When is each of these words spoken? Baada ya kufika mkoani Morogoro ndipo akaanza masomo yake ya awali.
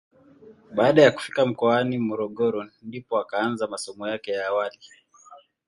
Baada 0.75 1.01
ya 1.01 1.11
kufika 1.11 1.45
mkoani 1.45 1.97
Morogoro 1.97 2.65
ndipo 2.81 3.19
akaanza 3.19 3.67
masomo 3.67 4.07
yake 4.07 4.31
ya 4.31 4.47
awali. 4.47 4.79